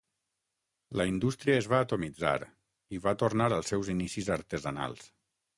La 1.01 1.05
indústria 1.09 1.57
es 1.63 1.67
va 1.75 1.83
atomitzar 1.87 2.33
i 2.97 3.03
va 3.07 3.15
tornar 3.25 3.51
als 3.59 3.73
seus 3.75 3.95
inicis 3.97 4.33
artesanals. 4.41 5.09